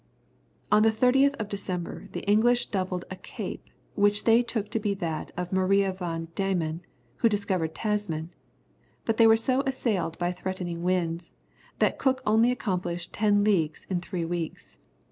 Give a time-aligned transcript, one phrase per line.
[0.71, 4.95] On the 30th of December the English doubled a cape which they took to be
[4.95, 6.81] that of Maria Van Diemen,
[7.21, 8.33] discovered by Tasman,
[9.05, 11.33] but they were so assailed by threatening winds,
[11.77, 14.79] that Cook only accomplished ten leagues in three weeks.